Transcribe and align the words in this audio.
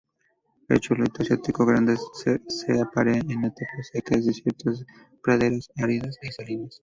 El 0.67 0.79
chorlito 0.79 1.21
asiático 1.21 1.63
grande 1.63 1.95
se 2.47 2.81
aparea 2.81 3.17
en 3.17 3.43
estepas 3.45 3.87
secas, 3.91 4.25
desiertos, 4.25 4.83
praderas 5.21 5.69
áridas 5.75 6.17
y 6.23 6.31
salinas. 6.31 6.79